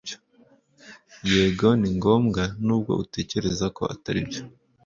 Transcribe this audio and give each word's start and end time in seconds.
Yego 1.31 1.67
ni 1.79 1.89
ngombwa 1.97 2.43
nubwo 2.65 2.91
utekereza 3.03 3.65
ko 3.77 3.83
atari 3.93 4.19
byo 4.27 4.41